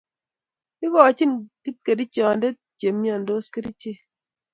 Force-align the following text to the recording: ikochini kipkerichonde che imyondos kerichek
ikochini 0.85 1.37
kipkerichonde 1.63 2.47
che 2.77 2.85
imyondos 2.91 3.45
kerichek 3.53 3.99